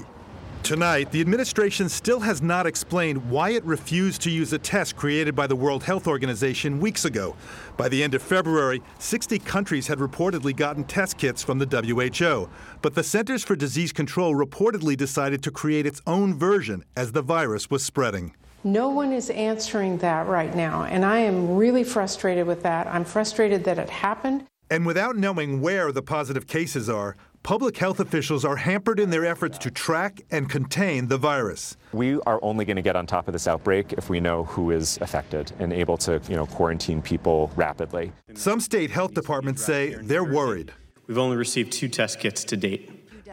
Tonight, 0.64 1.10
the 1.10 1.20
administration 1.20 1.90
still 1.90 2.20
has 2.20 2.40
not 2.40 2.66
explained 2.66 3.30
why 3.30 3.50
it 3.50 3.62
refused 3.66 4.22
to 4.22 4.30
use 4.30 4.50
a 4.54 4.58
test 4.58 4.96
created 4.96 5.34
by 5.34 5.46
the 5.46 5.54
World 5.54 5.84
Health 5.84 6.08
Organization 6.08 6.80
weeks 6.80 7.04
ago. 7.04 7.36
By 7.76 7.90
the 7.90 8.02
end 8.02 8.14
of 8.14 8.22
February, 8.22 8.82
60 8.98 9.40
countries 9.40 9.88
had 9.88 9.98
reportedly 9.98 10.56
gotten 10.56 10.84
test 10.84 11.18
kits 11.18 11.42
from 11.42 11.58
the 11.58 11.66
WHO. 11.66 12.48
But 12.80 12.94
the 12.94 13.02
Centers 13.02 13.44
for 13.44 13.54
Disease 13.54 13.92
Control 13.92 14.34
reportedly 14.34 14.96
decided 14.96 15.42
to 15.42 15.50
create 15.50 15.84
its 15.84 16.00
own 16.06 16.32
version 16.32 16.82
as 16.96 17.12
the 17.12 17.20
virus 17.20 17.68
was 17.68 17.84
spreading. 17.84 18.34
No 18.64 18.88
one 18.88 19.12
is 19.12 19.28
answering 19.28 19.98
that 19.98 20.26
right 20.28 20.56
now, 20.56 20.84
and 20.84 21.04
I 21.04 21.18
am 21.18 21.56
really 21.56 21.84
frustrated 21.84 22.46
with 22.46 22.62
that. 22.62 22.86
I'm 22.86 23.04
frustrated 23.04 23.64
that 23.64 23.78
it 23.78 23.90
happened. 23.90 24.46
And 24.70 24.86
without 24.86 25.14
knowing 25.14 25.60
where 25.60 25.92
the 25.92 26.00
positive 26.00 26.46
cases 26.46 26.88
are, 26.88 27.16
public 27.44 27.76
health 27.76 28.00
officials 28.00 28.44
are 28.44 28.56
hampered 28.56 28.98
in 28.98 29.10
their 29.10 29.24
efforts 29.24 29.58
to 29.58 29.70
track 29.70 30.22
and 30.32 30.48
contain 30.50 31.06
the 31.06 31.18
virus. 31.18 31.76
We 31.92 32.18
are 32.22 32.40
only 32.42 32.64
going 32.64 32.76
to 32.76 32.82
get 32.82 32.96
on 32.96 33.06
top 33.06 33.28
of 33.28 33.32
this 33.32 33.46
outbreak 33.46 33.92
if 33.92 34.08
we 34.08 34.18
know 34.18 34.44
who 34.44 34.72
is 34.72 34.98
affected 35.00 35.52
and 35.60 35.72
able 35.72 35.96
to, 35.98 36.20
you 36.28 36.34
know, 36.34 36.46
quarantine 36.46 37.00
people 37.00 37.52
rapidly. 37.54 38.12
Some 38.32 38.58
state 38.58 38.90
health 38.90 39.14
departments 39.14 39.62
say 39.62 39.94
they're 39.94 40.24
worried. 40.24 40.72
We've 41.06 41.18
only 41.18 41.36
received 41.36 41.72
two 41.72 41.88
test 41.88 42.18
kits 42.18 42.42
to 42.44 42.56
date. 42.56 42.90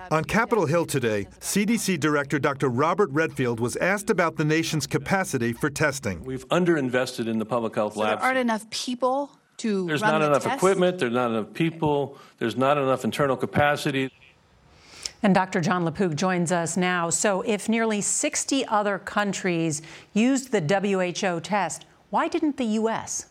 On 0.10 0.26
Capitol 0.26 0.66
Hill 0.66 0.86
today, 0.88 1.28
CDC 1.40 2.00
Director 2.00 2.38
Dr. 2.38 2.68
Robert 2.70 3.10
Redfield 3.12 3.60
was 3.60 3.78
asked 3.78 4.10
about 4.10 4.36
the 4.36 4.44
nation's 4.44 4.88
capacity 4.88 5.54
for 5.54 5.70
testing. 5.70 6.24
We've 6.24 6.48
underinvested 6.50 7.28
in 7.28 7.40
the 7.40 7.46
public 7.46 7.76
health 7.76 7.94
so 7.94 8.02
labs. 8.02 8.20
There 8.20 8.28
aren't 8.28 8.40
enough 8.40 8.70
people 8.72 9.32
to 9.62 9.86
There's 9.88 10.02
run 10.02 10.14
not 10.14 10.20
the 10.20 10.26
enough 10.28 10.44
tests? 10.44 10.58
equipment, 10.58 11.00
there's 11.00 11.14
not 11.14 11.32
enough 11.32 11.54
people, 11.54 12.18
there's 12.40 12.56
not 12.56 12.78
enough 12.78 13.04
internal 13.04 13.38
capacity. 13.38 14.12
And 15.24 15.36
Dr. 15.36 15.62
Jon 15.62 15.86
LaPook 15.86 16.16
joins 16.16 16.52
us 16.52 16.76
now. 16.78 17.10
So, 17.12 17.42
if 17.44 17.70
nearly 17.70 18.02
60 18.02 18.66
other 18.66 18.98
countries 18.98 19.82
used 20.14 20.52
the 20.52 20.62
WHO 20.62 21.40
test, 21.42 21.86
why 22.10 22.28
didn't 22.28 22.58
the 22.58 22.66
U.S.? 22.66 23.28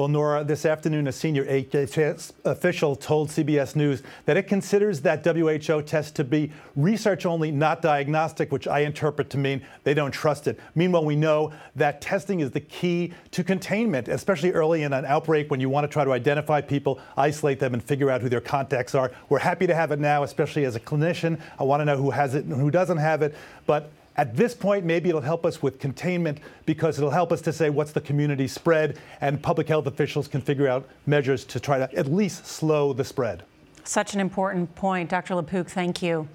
Well, 0.00 0.08
Norah, 0.08 0.44
this 0.44 0.64
afternoon, 0.64 1.08
a 1.08 1.12
senior 1.12 1.44
HHS 1.44 2.32
official 2.46 2.96
told 2.96 3.28
CBS 3.28 3.76
News 3.76 4.02
that 4.24 4.38
it 4.38 4.44
considers 4.44 5.02
that 5.02 5.22
WHO 5.22 5.82
test 5.82 6.16
to 6.16 6.24
be 6.24 6.52
research 6.74 7.26
only, 7.26 7.50
not 7.50 7.82
diagnostic, 7.82 8.50
which 8.50 8.66
I 8.66 8.78
interpret 8.78 9.28
to 9.28 9.36
mean 9.36 9.60
they 9.84 9.92
don't 9.92 10.10
trust 10.10 10.46
it. 10.46 10.58
Meanwhile, 10.74 11.04
we 11.04 11.16
know 11.16 11.52
that 11.76 12.00
testing 12.00 12.40
is 12.40 12.50
the 12.50 12.60
key 12.60 13.12
to 13.32 13.44
containment, 13.44 14.08
especially 14.08 14.52
early 14.52 14.84
in 14.84 14.94
an 14.94 15.04
outbreak 15.04 15.50
when 15.50 15.60
you 15.60 15.68
want 15.68 15.84
to 15.84 15.92
try 15.92 16.02
to 16.02 16.12
identify 16.12 16.62
people, 16.62 16.98
isolate 17.18 17.58
them, 17.58 17.74
and 17.74 17.84
figure 17.84 18.08
out 18.08 18.22
who 18.22 18.30
their 18.30 18.40
contacts 18.40 18.94
are. 18.94 19.12
We're 19.28 19.40
happy 19.40 19.66
to 19.66 19.74
have 19.74 19.92
it 19.92 20.00
now, 20.00 20.22
especially 20.22 20.64
as 20.64 20.76
a 20.76 20.80
clinician. 20.80 21.38
I 21.58 21.64
want 21.64 21.82
to 21.82 21.84
know 21.84 21.98
who 21.98 22.10
has 22.10 22.34
it 22.34 22.46
and 22.46 22.58
who 22.58 22.70
doesn't 22.70 22.96
have 22.96 23.20
it. 23.20 23.34
But 23.66 23.90
at 24.20 24.36
this 24.36 24.54
point, 24.54 24.84
maybe 24.84 25.08
it'll 25.08 25.22
help 25.22 25.46
us 25.46 25.62
with 25.62 25.78
containment 25.78 26.40
because 26.66 26.98
it'll 26.98 27.08
help 27.08 27.32
us 27.32 27.40
to 27.40 27.54
say 27.54 27.70
what's 27.70 27.92
the 27.92 28.02
community 28.02 28.46
spread, 28.46 28.98
and 29.22 29.42
public 29.42 29.66
health 29.66 29.86
officials 29.86 30.28
can 30.28 30.42
figure 30.42 30.68
out 30.68 30.86
measures 31.06 31.42
to 31.46 31.58
try 31.58 31.78
to 31.78 31.90
at 31.96 32.06
least 32.06 32.44
slow 32.44 32.92
the 32.92 33.02
spread. 33.02 33.44
Such 33.82 34.12
an 34.12 34.20
important 34.20 34.74
point. 34.74 35.08
Dr. 35.08 35.36
LaPook, 35.36 35.70
thank 35.70 36.02
you. 36.02 36.28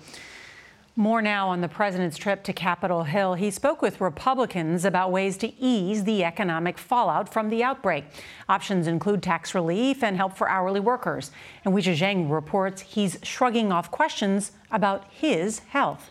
More 0.96 1.22
now 1.22 1.50
on 1.50 1.62
the 1.62 1.68
president's 1.68 2.18
trip 2.18 2.44
to 2.46 2.54
Capitol 2.54 3.04
Hill. 3.04 3.36
He 3.36 3.52
spoke 3.52 3.84
with 3.84 4.02
Republicans 4.02 4.84
about 4.84 5.12
ways 5.12 5.38
to 5.38 5.54
ease 5.62 6.06
the 6.06 6.24
economic 6.24 6.80
fallout 6.80 7.32
from 7.32 7.50
the 7.50 7.64
outbreak. 7.64 8.06
Options 8.50 8.88
include 8.88 9.22
tax 9.22 9.54
relief 9.54 10.04
and 10.04 10.18
help 10.18 10.36
for 10.36 10.50
hourly 10.50 10.80
workers. 10.80 11.30
And 11.64 11.76
Weijia 11.76 11.96
Jiang 11.96 12.32
reports 12.32 12.82
he's 12.82 13.20
shrugging 13.22 13.72
off 13.72 13.92
questions 13.92 14.54
about 14.72 15.06
his 15.12 15.60
health. 15.60 16.10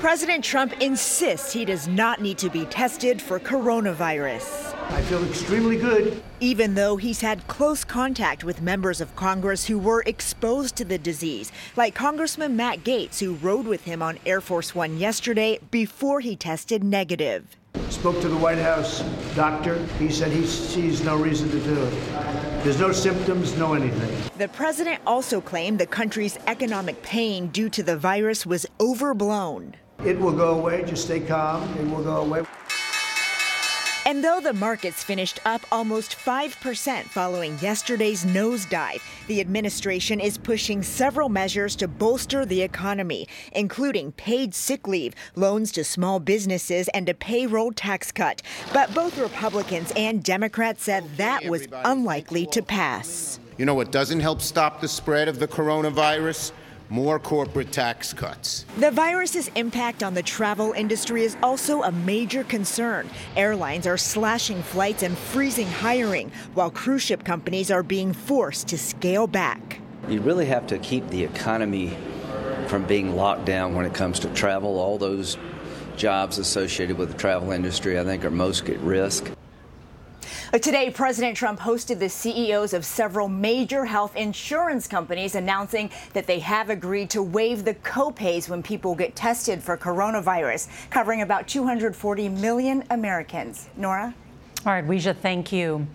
President 0.00 0.44
Trump 0.44 0.80
insists 0.80 1.52
he 1.52 1.64
does 1.64 1.88
not 1.88 2.22
need 2.22 2.38
to 2.38 2.48
be 2.48 2.64
tested 2.66 3.20
for 3.20 3.40
coronavirus. 3.40 4.72
I 4.92 5.02
feel 5.02 5.24
extremely 5.24 5.76
good. 5.76 6.22
Even 6.38 6.74
though 6.74 6.96
he's 6.96 7.20
had 7.20 7.44
close 7.48 7.82
contact 7.82 8.44
with 8.44 8.62
members 8.62 9.00
of 9.00 9.16
Congress 9.16 9.66
who 9.66 9.76
were 9.76 10.04
exposed 10.06 10.76
to 10.76 10.84
the 10.84 10.98
disease, 10.98 11.50
like 11.74 11.96
Congressman 11.96 12.54
Matt 12.54 12.84
Gaetz, 12.84 13.18
who 13.18 13.34
rode 13.34 13.66
with 13.66 13.82
him 13.86 14.00
on 14.00 14.20
Air 14.24 14.40
Force 14.40 14.72
One 14.72 14.98
yesterday 14.98 15.58
before 15.72 16.20
he 16.20 16.36
tested 16.36 16.84
negative. 16.84 17.56
Spoke 17.90 18.20
to 18.20 18.28
the 18.28 18.36
White 18.36 18.58
House 18.58 19.00
doctor. 19.34 19.84
He 19.98 20.10
said 20.10 20.30
he 20.30 20.46
sees 20.46 21.02
no 21.02 21.16
reason 21.16 21.50
to 21.50 21.58
do 21.58 21.74
it. 21.74 22.62
There's 22.62 22.78
no 22.78 22.92
symptoms, 22.92 23.56
no 23.56 23.74
anything. 23.74 24.30
The 24.38 24.46
president 24.46 25.00
also 25.08 25.40
claimed 25.40 25.80
the 25.80 25.86
country's 25.86 26.38
economic 26.46 27.02
pain 27.02 27.48
due 27.48 27.68
to 27.70 27.82
the 27.82 27.96
virus 27.96 28.46
was 28.46 28.64
overblown. 28.78 29.74
It 30.04 30.18
will 30.18 30.32
go 30.32 30.58
away. 30.58 30.84
Just 30.84 31.04
stay 31.04 31.20
calm. 31.20 31.62
It 31.78 31.90
will 31.90 32.04
go 32.04 32.18
away. 32.18 32.44
And 34.06 34.24
though 34.24 34.40
the 34.40 34.54
markets 34.54 35.04
finished 35.04 35.38
up 35.44 35.60
almost 35.70 36.16
5% 36.16 37.02
following 37.04 37.58
yesterday's 37.60 38.24
nosedive, 38.24 39.02
the 39.26 39.38
administration 39.38 40.18
is 40.18 40.38
pushing 40.38 40.82
several 40.82 41.28
measures 41.28 41.76
to 41.76 41.88
bolster 41.88 42.46
the 42.46 42.62
economy, 42.62 43.28
including 43.52 44.12
paid 44.12 44.54
sick 44.54 44.88
leave, 44.88 45.14
loans 45.34 45.70
to 45.72 45.84
small 45.84 46.20
businesses, 46.20 46.88
and 46.94 47.06
a 47.10 47.12
payroll 47.12 47.70
tax 47.70 48.10
cut. 48.10 48.40
But 48.72 48.94
both 48.94 49.18
Republicans 49.18 49.92
and 49.94 50.24
Democrats 50.24 50.84
said 50.84 51.04
that 51.18 51.44
was 51.44 51.68
unlikely 51.84 52.46
to 52.46 52.62
pass. 52.62 53.38
You 53.58 53.66
know 53.66 53.74
what 53.74 53.92
doesn't 53.92 54.20
help 54.20 54.40
stop 54.40 54.80
the 54.80 54.88
spread 54.88 55.28
of 55.28 55.38
the 55.38 55.48
coronavirus? 55.48 56.52
More 56.90 57.18
corporate 57.18 57.70
tax 57.70 58.14
cuts. 58.14 58.64
The 58.78 58.90
virus's 58.90 59.48
impact 59.56 60.02
on 60.02 60.14
the 60.14 60.22
travel 60.22 60.72
industry 60.72 61.22
is 61.22 61.36
also 61.42 61.82
a 61.82 61.92
major 61.92 62.44
concern. 62.44 63.10
Airlines 63.36 63.86
are 63.86 63.98
slashing 63.98 64.62
flights 64.62 65.02
and 65.02 65.16
freezing 65.16 65.66
hiring, 65.66 66.32
while 66.54 66.70
cruise 66.70 67.02
ship 67.02 67.24
companies 67.24 67.70
are 67.70 67.82
being 67.82 68.14
forced 68.14 68.68
to 68.68 68.78
scale 68.78 69.26
back. 69.26 69.80
You 70.08 70.22
really 70.22 70.46
have 70.46 70.66
to 70.68 70.78
keep 70.78 71.06
the 71.08 71.22
economy 71.22 71.94
from 72.68 72.84
being 72.84 73.14
locked 73.16 73.44
down 73.44 73.74
when 73.74 73.84
it 73.84 73.92
comes 73.92 74.18
to 74.20 74.32
travel. 74.32 74.78
All 74.78 74.96
those 74.96 75.36
jobs 75.98 76.38
associated 76.38 76.96
with 76.96 77.12
the 77.12 77.18
travel 77.18 77.52
industry, 77.52 77.98
I 77.98 78.04
think, 78.04 78.24
are 78.24 78.30
most 78.30 78.66
at 78.70 78.78
risk. 78.80 79.30
Today, 80.52 80.90
President 80.90 81.36
Trump 81.36 81.60
hosted 81.60 81.98
the 81.98 82.08
CEOs 82.08 82.72
of 82.72 82.82
several 82.82 83.28
major 83.28 83.84
health 83.84 84.16
insurance 84.16 84.88
companies 84.88 85.34
announcing 85.34 85.90
that 86.14 86.26
they 86.26 86.38
have 86.38 86.70
agreed 86.70 87.10
to 87.10 87.22
waive 87.22 87.66
the 87.66 87.74
copays 87.74 88.48
when 88.48 88.62
people 88.62 88.94
get 88.94 89.14
tested 89.14 89.62
for 89.62 89.76
coronavirus, 89.76 90.68
covering 90.88 91.20
about 91.20 91.46
240 91.48 92.30
million 92.30 92.82
Americans. 92.88 93.68
Norah? 93.76 94.14
All 94.64 94.72
right, 94.72 94.86
Weijia, 94.86 95.14
thank 95.14 95.52
you. 95.52 95.86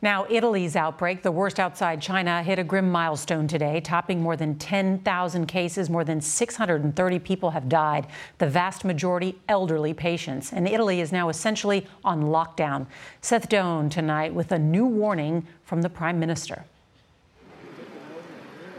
Now, 0.00 0.26
Italy's 0.30 0.76
outbreak, 0.76 1.22
the 1.22 1.32
worst 1.32 1.58
outside 1.58 2.00
China, 2.00 2.40
hit 2.44 2.60
a 2.60 2.64
grim 2.64 2.88
milestone 2.88 3.48
today, 3.48 3.80
topping 3.80 4.22
more 4.22 4.36
than 4.36 4.56
10,000 4.56 5.46
cases. 5.46 5.90
More 5.90 6.04
than 6.04 6.20
630 6.20 7.18
people 7.18 7.50
have 7.50 7.68
died, 7.68 8.06
the 8.38 8.46
vast 8.46 8.84
majority 8.84 9.40
elderly 9.48 9.92
patients. 9.92 10.52
And 10.52 10.68
Italy 10.68 11.00
is 11.00 11.10
now 11.10 11.28
essentially 11.28 11.84
on 12.04 12.24
lockdown. 12.24 12.86
Seth 13.22 13.48
Doane 13.48 13.90
tonight 13.90 14.32
with 14.32 14.52
a 14.52 14.58
new 14.58 14.86
warning 14.86 15.44
from 15.64 15.82
the 15.82 15.88
prime 15.90 16.20
minister. 16.20 16.64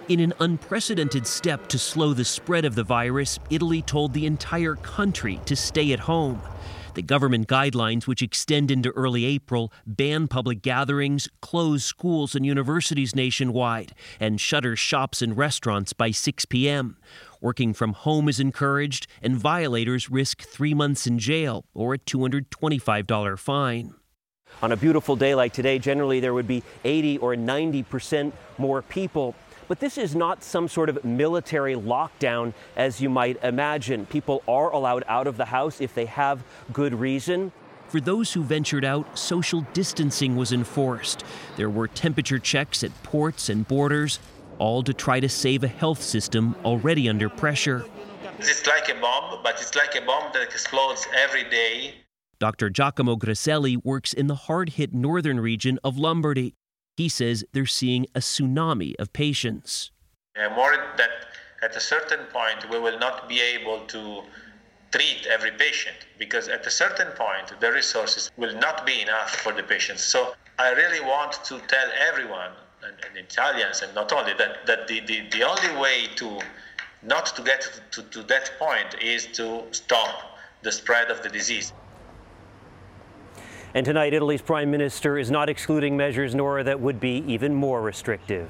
In 0.07 0.21
an 0.21 0.33
unprecedented 0.39 1.27
step 1.27 1.67
to 1.67 1.77
slow 1.77 2.13
the 2.13 2.25
spread 2.25 2.63
of 2.63 2.75
the 2.75 2.83
virus, 2.83 3.39
Italy 3.49 3.81
told 3.81 4.13
the 4.13 4.25
entire 4.25 4.75
country 4.75 5.39
to 5.45 5.55
stay 5.55 5.91
at 5.91 5.99
home. 5.99 6.41
The 6.95 7.01
government 7.03 7.47
guidelines, 7.47 8.07
which 8.07 8.21
extend 8.21 8.71
into 8.71 8.89
early 8.91 9.25
April, 9.25 9.71
ban 9.85 10.27
public 10.27 10.61
gatherings, 10.61 11.29
close 11.41 11.85
schools 11.85 12.35
and 12.35 12.45
universities 12.45 13.15
nationwide, 13.15 13.93
and 14.19 14.41
shutter 14.41 14.75
shops 14.75 15.21
and 15.21 15.37
restaurants 15.37 15.93
by 15.93 16.11
6 16.11 16.45
p.m. 16.45 16.97
Working 17.41 17.73
from 17.73 17.93
home 17.93 18.27
is 18.27 18.39
encouraged, 18.39 19.07
and 19.21 19.37
violators 19.37 20.09
risk 20.09 20.41
three 20.41 20.73
months 20.73 21.05
in 21.05 21.19
jail 21.19 21.65
or 21.73 21.93
a 21.93 21.99
$225 21.99 23.39
fine. 23.39 23.93
On 24.61 24.71
a 24.71 24.77
beautiful 24.77 25.15
day 25.15 25.35
like 25.35 25.53
today, 25.53 25.79
generally 25.79 26.19
there 26.19 26.33
would 26.33 26.47
be 26.47 26.63
80 26.83 27.19
or 27.19 27.35
90 27.35 27.83
percent 27.83 28.33
more 28.57 28.81
people. 28.81 29.35
But 29.69 29.79
this 29.79 29.99
is 29.99 30.15
not 30.15 30.43
some 30.43 30.67
sort 30.67 30.89
of 30.89 31.05
military 31.05 31.75
lockdown 31.75 32.53
as 32.75 32.99
you 32.99 33.07
might 33.07 33.41
imagine. 33.43 34.07
People 34.07 34.41
are 34.47 34.71
allowed 34.71 35.03
out 35.07 35.27
of 35.27 35.37
the 35.37 35.45
house 35.45 35.79
if 35.79 35.93
they 35.93 36.07
have 36.07 36.43
good 36.73 36.93
reason. 36.93 37.51
For 37.87 38.01
those 38.01 38.33
who 38.33 38.43
ventured 38.43 38.83
out, 38.83 39.17
social 39.17 39.61
distancing 39.73 40.35
was 40.35 40.51
enforced. 40.51 41.23
There 41.55 41.69
were 41.69 41.87
temperature 41.87 42.39
checks 42.39 42.83
at 42.83 43.03
ports 43.03 43.47
and 43.47 43.67
borders, 43.67 44.19
all 44.57 44.81
to 44.83 44.93
try 44.93 45.19
to 45.19 45.29
save 45.29 45.63
a 45.63 45.67
health 45.67 46.01
system 46.01 46.55
already 46.65 47.07
under 47.07 47.29
pressure. 47.29 47.85
It's 48.39 48.65
like 48.65 48.89
a 48.89 48.99
bomb, 48.99 49.41
but 49.43 49.61
it's 49.61 49.75
like 49.75 49.95
a 49.95 50.03
bomb 50.03 50.31
that 50.33 50.41
explodes 50.41 51.07
every 51.15 51.43
day. 51.43 51.93
Dr. 52.39 52.71
Giacomo 52.71 53.17
Grasselli 53.17 53.77
works 53.83 54.13
in 54.13 54.27
the 54.27 54.35
hard 54.35 54.69
hit 54.69 54.93
northern 54.93 55.39
region 55.39 55.77
of 55.83 55.97
Lombardy. 55.97 56.55
He 56.99 57.07
says 57.07 57.45
they're 57.53 57.65
seeing 57.65 58.07
a 58.13 58.19
tsunami 58.19 58.93
of 58.99 59.13
patients. 59.13 59.91
I'm 60.35 60.57
worried 60.57 60.81
that 60.97 61.11
at 61.61 61.73
a 61.73 61.79
certain 61.79 62.25
point 62.25 62.69
we 62.69 62.77
will 62.77 62.99
not 62.99 63.29
be 63.29 63.39
able 63.39 63.85
to 63.95 64.23
treat 64.91 65.25
every 65.25 65.51
patient 65.51 65.95
because 66.17 66.49
at 66.49 66.67
a 66.67 66.69
certain 66.69 67.07
point 67.13 67.57
the 67.61 67.71
resources 67.71 68.29
will 68.35 68.53
not 68.55 68.85
be 68.85 69.01
enough 69.01 69.33
for 69.37 69.53
the 69.53 69.63
patients. 69.63 70.03
So 70.03 70.35
I 70.57 70.71
really 70.71 70.99
want 70.99 71.31
to 71.45 71.61
tell 71.69 71.89
everyone 72.09 72.51
and, 72.83 72.95
and 73.05 73.17
Italians 73.17 73.81
and 73.81 73.95
not 73.95 74.11
only 74.11 74.33
that, 74.33 74.65
that 74.65 74.89
the, 74.89 74.99
the, 74.99 75.21
the 75.29 75.43
only 75.43 75.81
way 75.81 76.07
to 76.17 76.41
not 77.01 77.27
to 77.37 77.41
get 77.43 77.61
to, 77.91 78.03
to 78.03 78.23
that 78.23 78.51
point 78.59 79.01
is 79.01 79.25
to 79.39 79.63
stop 79.71 80.37
the 80.63 80.71
spread 80.73 81.09
of 81.09 81.23
the 81.23 81.29
disease. 81.29 81.71
And 83.75 83.85
tonight, 83.85 84.13
Italy's 84.15 84.41
prime 84.41 84.71
minister 84.71 85.17
is 85.17 85.29
not 85.29 85.47
excluding 85.47 85.95
measures, 85.95 86.33
Norah, 86.33 86.63
that 86.63 86.79
would 86.79 86.99
be 86.99 87.23
even 87.27 87.53
more 87.53 87.81
restrictive. 87.81 88.49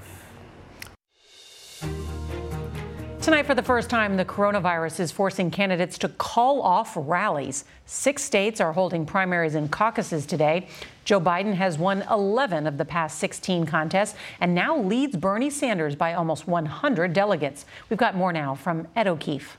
Tonight, 3.21 3.45
for 3.45 3.53
the 3.53 3.61
first 3.61 3.89
time, 3.89 4.15
the 4.15 4.23
coronavirus 4.23 5.01
is 5.01 5.11
forcing 5.11 5.51
candidates 5.51 5.97
to 5.97 6.07
call 6.07 6.61
off 6.61 6.93
rallies. 6.95 7.65
Six 7.85 8.23
states 8.23 8.61
are 8.61 8.71
holding 8.71 9.05
primaries 9.05 9.55
and 9.55 9.69
caucuses 9.69 10.25
today. 10.25 10.69
Joe 11.03 11.19
Biden 11.19 11.53
has 11.53 11.77
won 11.77 12.05
11 12.09 12.65
of 12.65 12.77
the 12.77 12.85
past 12.85 13.19
16 13.19 13.65
contests 13.65 14.15
and 14.39 14.55
now 14.55 14.79
leads 14.79 15.17
Bernie 15.17 15.49
Sanders 15.49 15.95
by 15.97 16.13
almost 16.13 16.47
100 16.47 17.11
delegates. 17.11 17.65
We've 17.89 17.99
got 17.99 18.15
more 18.15 18.31
now 18.31 18.55
from 18.55 18.88
Ed 18.95 19.07
O'Keefe. 19.07 19.57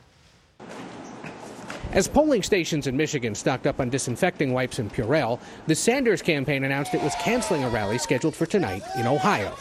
As 1.92 2.06
polling 2.06 2.44
stations 2.44 2.87
in 2.87 2.97
Michigan 2.97 3.35
stocked 3.35 3.66
up 3.66 3.80
on 3.80 3.90
disinfecting 3.90 4.52
wipes 4.52 4.78
and 4.78 4.92
Purell, 4.92 5.40
the 5.66 5.75
Sanders 5.75 6.23
campaign 6.23 6.62
announced 6.62 6.94
it 6.94 7.02
was 7.02 7.16
canceling 7.16 7.64
a 7.64 7.68
rally 7.68 7.99
scheduled 7.99 8.37
for 8.37 8.47
tonight 8.47 8.85
in 8.97 9.09
Ohio. 9.09 9.56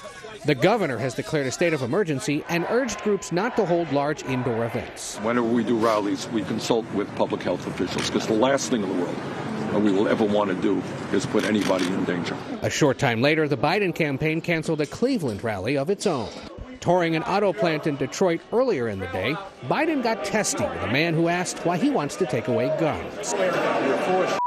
The 0.45 0.53
governor 0.53 0.99
has 0.99 1.15
declared 1.15 1.47
a 1.47 1.51
state 1.51 1.73
of 1.73 1.81
emergency 1.81 2.43
and 2.47 2.67
urged 2.69 3.01
groups 3.01 3.31
not 3.31 3.55
to 3.55 3.65
hold 3.65 3.91
large 3.91 4.21
indoor 4.25 4.65
events. 4.65 5.17
Whenever 5.17 5.47
we 5.47 5.63
do 5.63 5.75
rallies, 5.75 6.29
we 6.29 6.43
consult 6.43 6.85
with 6.93 7.13
public 7.15 7.41
health 7.41 7.65
officials 7.65 8.11
because 8.11 8.27
the 8.27 8.33
last 8.33 8.69
thing 8.69 8.83
in 8.83 8.89
the 8.89 9.03
world 9.03 9.15
that 9.71 9.81
we 9.81 9.91
will 9.91 10.07
ever 10.07 10.23
want 10.23 10.51
to 10.51 10.55
do 10.55 10.83
is 11.11 11.25
put 11.25 11.45
anybody 11.45 11.87
in 11.87 12.05
danger. 12.05 12.37
A 12.61 12.69
short 12.69 12.99
time 12.99 13.23
later, 13.23 13.47
the 13.47 13.57
Biden 13.57 13.93
campaign 13.93 14.39
canceled 14.39 14.81
a 14.81 14.85
Cleveland 14.85 15.43
rally 15.43 15.79
of 15.79 15.89
its 15.89 16.05
own. 16.05 16.29
Touring 16.79 17.17
an 17.17 17.23
auto 17.23 17.51
plant 17.51 17.87
in 17.87 17.97
Detroit 17.97 18.39
earlier 18.53 18.87
in 18.87 18.99
the 18.99 19.07
day, 19.07 19.35
Biden 19.63 20.01
got 20.01 20.23
testy 20.23 20.63
with 20.63 20.81
a 20.81 20.87
man 20.87 21.13
who 21.13 21.27
asked 21.27 21.65
why 21.65 21.77
he 21.77 21.89
wants 21.89 22.15
to 22.15 22.25
take 22.25 22.47
away 22.47 22.67
guns. 22.79 23.33
I 23.33 24.37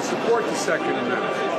support 0.00 0.44
the 0.44 0.54
Second 0.54 0.88
Amendment. 0.88 1.54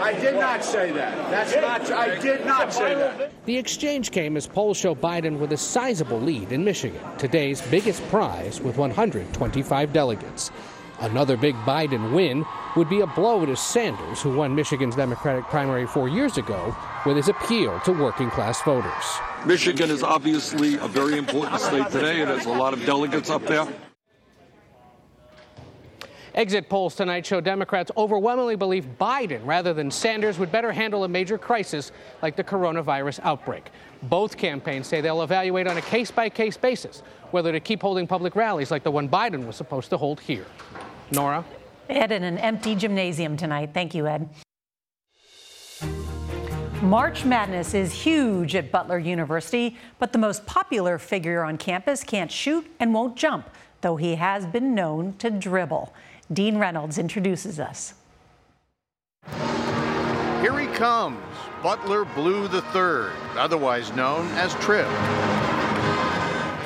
I 0.00 0.18
did 0.18 0.36
not 0.36 0.64
say 0.64 0.90
that. 0.92 1.30
That's 1.30 1.54
not. 1.54 1.92
I 1.92 2.18
did 2.18 2.46
not 2.46 2.72
say 2.72 2.94
that. 2.94 3.30
The 3.44 3.58
exchange 3.58 4.10
came 4.10 4.34
as 4.36 4.46
polls 4.46 4.78
show 4.78 4.94
Biden 4.94 5.38
with 5.38 5.52
a 5.52 5.56
sizable 5.56 6.20
lead 6.20 6.52
in 6.52 6.64
Michigan, 6.64 7.00
today's 7.18 7.60
biggest 7.62 8.06
prize 8.08 8.60
with 8.60 8.78
125 8.78 9.92
delegates. 9.92 10.50
Another 11.00 11.36
big 11.36 11.54
Biden 11.56 12.12
win 12.12 12.44
would 12.74 12.88
be 12.88 13.00
a 13.00 13.06
blow 13.06 13.44
to 13.44 13.54
Sanders, 13.54 14.22
who 14.22 14.34
won 14.34 14.54
Michigan's 14.54 14.96
Democratic 14.96 15.44
primary 15.44 15.86
four 15.86 16.08
years 16.08 16.38
ago 16.38 16.74
with 17.04 17.16
his 17.16 17.28
appeal 17.28 17.78
to 17.80 17.92
working 17.92 18.30
class 18.30 18.62
voters. 18.62 18.92
Michigan 19.44 19.90
is 19.90 20.02
obviously 20.02 20.74
a 20.76 20.88
very 20.88 21.18
important 21.18 21.60
state 21.60 21.90
today. 21.90 22.20
It 22.20 22.28
has 22.28 22.46
a 22.46 22.50
lot 22.50 22.72
of 22.72 22.84
delegates 22.84 23.30
up 23.30 23.44
there. 23.46 23.68
Exit 26.34 26.68
polls 26.68 26.94
tonight 26.94 27.24
show 27.24 27.40
Democrats 27.40 27.90
overwhelmingly 27.96 28.56
believe 28.56 28.86
Biden, 29.00 29.40
rather 29.46 29.72
than 29.72 29.90
Sanders, 29.90 30.38
would 30.38 30.52
better 30.52 30.70
handle 30.70 31.04
a 31.04 31.08
major 31.08 31.38
crisis 31.38 31.92
like 32.20 32.36
the 32.36 32.44
coronavirus 32.44 33.20
outbreak. 33.22 33.70
Both 34.02 34.36
campaigns 34.36 34.86
say 34.86 35.00
they'll 35.00 35.22
evaluate 35.22 35.66
on 35.66 35.78
a 35.78 35.82
case 35.82 36.10
by 36.10 36.28
case 36.28 36.58
basis 36.58 37.02
whether 37.30 37.52
to 37.52 37.60
keep 37.60 37.80
holding 37.80 38.06
public 38.06 38.36
rallies 38.36 38.70
like 38.70 38.82
the 38.82 38.90
one 38.90 39.08
Biden 39.08 39.46
was 39.46 39.56
supposed 39.56 39.88
to 39.90 39.96
hold 39.96 40.20
here. 40.20 40.44
Norah? 41.10 41.44
Ed 41.88 42.12
in 42.12 42.24
an 42.24 42.38
empty 42.38 42.74
gymnasium 42.74 43.36
tonight. 43.36 43.70
Thank 43.72 43.94
you, 43.94 44.06
Ed. 44.06 44.28
March 46.82 47.24
Madness 47.24 47.74
is 47.74 47.92
huge 47.92 48.54
at 48.54 48.70
Butler 48.70 48.98
University, 48.98 49.76
but 49.98 50.12
the 50.12 50.18
most 50.18 50.44
popular 50.46 50.98
figure 50.98 51.42
on 51.42 51.56
campus 51.56 52.04
can't 52.04 52.30
shoot 52.30 52.66
and 52.78 52.92
won't 52.92 53.16
jump, 53.16 53.48
though 53.80 53.96
he 53.96 54.16
has 54.16 54.46
been 54.46 54.74
known 54.74 55.14
to 55.14 55.30
dribble. 55.30 55.92
Dean 56.32 56.58
Reynolds 56.58 56.98
introduces 56.98 57.58
us. 57.58 57.94
Here 60.42 60.58
he 60.58 60.66
comes, 60.66 61.18
Butler 61.62 62.04
Blue 62.04 62.44
III, 62.44 63.10
otherwise 63.36 63.92
known 63.94 64.26
as 64.32 64.54
Trip. 64.56 64.86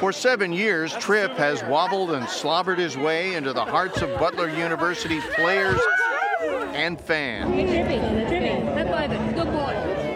For 0.00 0.12
seven 0.12 0.50
years, 0.50 0.94
Trip 0.94 1.32
has 1.32 1.62
wobbled 1.64 2.12
and 2.12 2.26
slobbered 2.26 2.78
his 2.78 2.96
way 2.96 3.34
into 3.34 3.52
the 3.52 3.66
hearts 3.66 4.00
of 4.00 4.08
Butler 4.18 4.48
University 4.48 5.20
players 5.34 5.78
and 6.72 6.98
fans. 6.98 7.52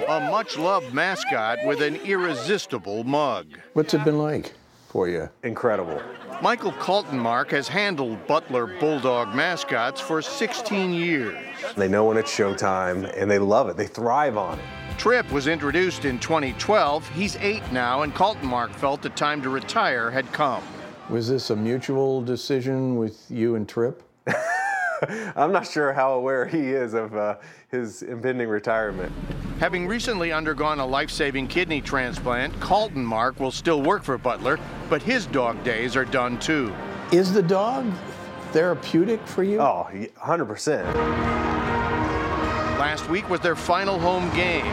A 0.08 0.30
much 0.30 0.56
loved 0.56 0.94
mascot 0.94 1.58
with 1.66 1.82
an 1.82 1.96
irresistible 1.96 3.04
mug. 3.04 3.58
What's 3.74 3.92
it 3.92 4.02
been 4.04 4.16
like 4.16 4.54
for 4.88 5.06
you? 5.06 5.28
Incredible. 5.42 6.00
Michael 6.40 6.72
Kaltenmark 6.72 7.50
has 7.50 7.68
handled 7.68 8.26
Butler 8.26 8.66
Bulldog 8.80 9.34
mascots 9.34 10.00
for 10.00 10.22
16 10.22 10.94
years. 10.94 11.36
They 11.76 11.88
know 11.88 12.06
when 12.06 12.16
it's 12.16 12.34
showtime 12.34 13.12
and 13.20 13.30
they 13.30 13.38
love 13.38 13.68
it, 13.68 13.76
they 13.76 13.86
thrive 13.86 14.38
on 14.38 14.58
it. 14.58 14.64
Trip 14.98 15.30
was 15.32 15.48
introduced 15.48 16.04
in 16.04 16.18
2012. 16.18 17.08
He's 17.10 17.36
eight 17.36 17.62
now, 17.72 18.02
and 18.02 18.14
Kaltenmark 18.14 18.70
felt 18.70 19.02
the 19.02 19.10
time 19.10 19.42
to 19.42 19.50
retire 19.50 20.10
had 20.10 20.30
come. 20.32 20.62
Was 21.10 21.28
this 21.28 21.50
a 21.50 21.56
mutual 21.56 22.22
decision 22.22 22.96
with 22.96 23.30
you 23.30 23.56
and 23.56 23.68
Trip? 23.68 24.02
I'm 25.36 25.52
not 25.52 25.66
sure 25.66 25.92
how 25.92 26.14
aware 26.14 26.46
he 26.46 26.70
is 26.70 26.94
of 26.94 27.14
uh, 27.14 27.36
his 27.70 28.02
impending 28.02 28.48
retirement. 28.48 29.12
Having 29.60 29.86
recently 29.86 30.32
undergone 30.32 30.80
a 30.80 30.86
life 30.86 31.10
saving 31.10 31.48
kidney 31.48 31.80
transplant, 31.80 32.54
Kaltenmark 32.60 33.38
will 33.38 33.50
still 33.50 33.82
work 33.82 34.02
for 34.02 34.16
Butler, 34.16 34.58
but 34.88 35.02
his 35.02 35.26
dog 35.26 35.62
days 35.62 35.96
are 35.96 36.06
done 36.06 36.38
too. 36.38 36.74
Is 37.12 37.32
the 37.32 37.42
dog 37.42 37.92
therapeutic 38.52 39.26
for 39.26 39.42
you? 39.42 39.60
Oh, 39.60 39.88
100%. 39.92 41.43
Last 42.84 43.08
week 43.08 43.30
was 43.30 43.40
their 43.40 43.56
final 43.56 43.98
home 43.98 44.28
game. 44.36 44.66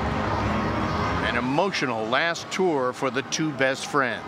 An 1.24 1.38
emotional 1.38 2.06
last 2.08 2.46
tour 2.52 2.92
for 2.92 3.10
the 3.10 3.22
two 3.22 3.52
best 3.54 3.86
friends. 3.86 4.26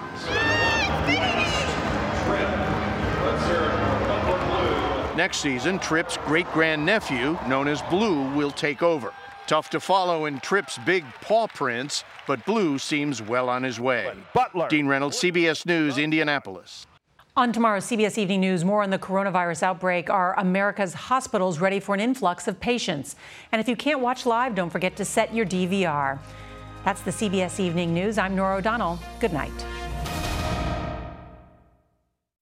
Next 5.18 5.40
season, 5.40 5.80
Trip's 5.80 6.16
great 6.26 6.50
grandnephew, 6.54 7.38
known 7.46 7.68
as 7.68 7.82
Blue, 7.82 8.34
will 8.34 8.52
take 8.52 8.82
over. 8.82 9.14
Tough 9.48 9.70
to 9.72 9.82
follow 9.82 10.28
in 10.28 10.40
Trip's 10.40 10.78
big 10.86 11.04
paw 11.20 11.48
prints, 11.48 12.06
but 12.26 12.46
Blue 12.46 12.80
seems 12.80 13.22
well 13.22 13.50
on 13.50 13.64
his 13.64 13.82
way. 13.82 14.14
Butler. 14.34 14.70
Dean 14.70 14.88
Reynolds, 14.88 15.20
CBS 15.20 15.66
News, 15.66 15.98
Indianapolis. 15.98 16.88
On 17.36 17.52
tomorrow's 17.52 17.86
CBS 17.86 18.20
Evening 18.20 18.42
News, 18.42 18.64
more 18.64 18.84
on 18.84 18.92
the 18.92 19.00
coronavirus 19.00 19.64
outbreak. 19.64 20.08
Are 20.08 20.40
America's 20.40 20.94
hospitals 20.94 21.58
ready 21.58 21.80
for 21.80 21.96
an 21.96 22.00
influx 22.00 22.48
of 22.48 22.60
patients? 22.60 23.16
And 23.52 23.60
if 23.60 23.68
you 23.68 23.76
can't 23.76 24.02
watch 24.02 24.28
live, 24.28 24.54
don't 24.54 24.70
forget 24.70 24.96
to 24.98 25.04
set 25.04 25.34
your 25.34 25.44
DVR. 25.44 26.20
That's 26.86 27.02
the 27.02 27.10
CBS 27.10 27.60
Evening 27.60 27.92
News. 27.92 28.20
I'm 28.20 28.36
Norah 28.36 28.58
O'Donnell. 28.58 29.00
Good 29.20 29.34
night. 29.34 29.83